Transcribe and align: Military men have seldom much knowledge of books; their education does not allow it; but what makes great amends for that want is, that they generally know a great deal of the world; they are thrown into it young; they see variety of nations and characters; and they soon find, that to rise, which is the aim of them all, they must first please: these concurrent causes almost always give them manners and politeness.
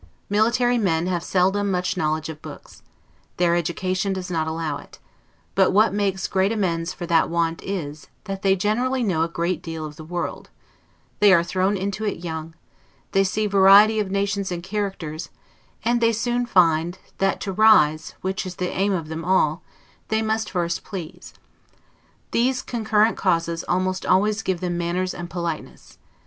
Military 0.31 0.79
men 0.79 1.05
have 1.05 1.23
seldom 1.23 1.69
much 1.69 1.95
knowledge 1.95 2.27
of 2.27 2.41
books; 2.41 2.81
their 3.37 3.55
education 3.55 4.13
does 4.13 4.31
not 4.31 4.47
allow 4.47 4.77
it; 4.77 4.97
but 5.53 5.71
what 5.73 5.93
makes 5.93 6.25
great 6.25 6.51
amends 6.51 6.91
for 6.91 7.05
that 7.05 7.29
want 7.29 7.61
is, 7.61 8.07
that 8.23 8.41
they 8.41 8.55
generally 8.55 9.03
know 9.03 9.21
a 9.21 9.27
great 9.27 9.61
deal 9.61 9.85
of 9.85 9.97
the 9.97 10.03
world; 10.03 10.49
they 11.19 11.31
are 11.31 11.43
thrown 11.43 11.77
into 11.77 12.03
it 12.03 12.23
young; 12.23 12.55
they 13.11 13.23
see 13.23 13.45
variety 13.45 13.99
of 13.99 14.09
nations 14.09 14.51
and 14.51 14.63
characters; 14.63 15.29
and 15.85 16.01
they 16.01 16.11
soon 16.11 16.47
find, 16.47 16.97
that 17.19 17.39
to 17.39 17.51
rise, 17.53 18.15
which 18.21 18.43
is 18.43 18.55
the 18.55 18.69
aim 18.71 18.93
of 18.93 19.07
them 19.07 19.23
all, 19.23 19.61
they 20.07 20.23
must 20.23 20.49
first 20.49 20.83
please: 20.83 21.31
these 22.31 22.63
concurrent 22.63 23.15
causes 23.17 23.63
almost 23.67 24.03
always 24.03 24.41
give 24.41 24.61
them 24.61 24.79
manners 24.79 25.13
and 25.13 25.29
politeness. 25.29 25.99